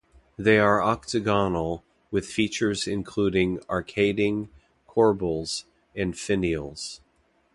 They 0.35 0.57
are 0.57 0.81
octagonal, 0.81 1.83
with 2.09 2.25
features 2.25 2.87
including 2.87 3.59
arcading, 3.69 4.49
corbels, 4.87 5.65
and 5.95 6.17
finials. 6.17 7.01